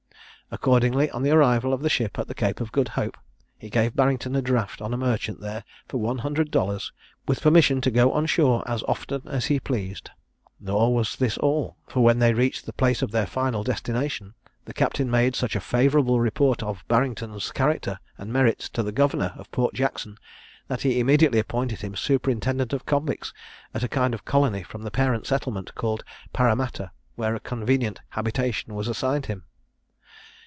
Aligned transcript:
Accordingly, 0.53 1.09
on 1.11 1.23
the 1.23 1.31
arrival 1.31 1.71
of 1.73 1.81
the 1.81 1.89
ship 1.89 2.19
at 2.19 2.27
the 2.27 2.33
Cape 2.33 2.59
of 2.59 2.73
Good 2.73 2.89
Hope, 2.89 3.17
he 3.57 3.69
gave 3.69 3.95
Barrington 3.95 4.35
a 4.35 4.41
draft 4.41 4.81
on 4.81 4.93
a 4.93 4.97
merchant 4.97 5.39
there 5.39 5.63
for 5.87 5.95
one 5.97 6.17
hundred 6.17 6.51
dollars, 6.51 6.91
with 7.25 7.39
permission 7.39 7.79
to 7.79 7.89
go 7.89 8.11
on 8.11 8.25
shore 8.25 8.61
as 8.69 8.83
often 8.83 9.21
as 9.29 9.45
he 9.45 9.61
pleased. 9.61 10.09
Nor 10.59 10.93
was 10.93 11.15
this 11.15 11.37
all; 11.37 11.77
for, 11.87 12.03
when 12.03 12.19
they 12.19 12.33
reached 12.33 12.65
the 12.65 12.73
place 12.73 13.01
of 13.01 13.11
their 13.11 13.25
final 13.25 13.63
destination, 13.63 14.33
the 14.65 14.73
captain 14.73 15.09
made 15.09 15.35
such 15.37 15.55
a 15.55 15.61
favourable 15.61 16.19
report 16.19 16.61
of 16.61 16.83
Barrington's 16.89 17.49
character 17.53 17.97
and 18.17 18.33
merits 18.33 18.67
to 18.71 18.83
the 18.83 18.91
governor 18.91 19.31
of 19.37 19.49
Port 19.51 19.73
Jackson, 19.73 20.17
that 20.67 20.81
he 20.81 20.99
immediately 20.99 21.39
appointed 21.39 21.79
him 21.79 21.95
superintendant 21.95 22.73
of 22.73 22.85
convicts 22.85 23.33
at 23.73 23.83
a 23.85 23.87
kind 23.87 24.13
of 24.13 24.25
colony 24.25 24.63
from 24.63 24.81
the 24.81 24.91
parent 24.91 25.25
settlement, 25.27 25.73
called 25.75 26.03
Paramatta, 26.33 26.91
where 27.15 27.35
a 27.35 27.39
convenient 27.39 28.01
habitation 28.09 28.75
was 28.75 28.89
assigned 28.89 29.27
him. 29.27 29.43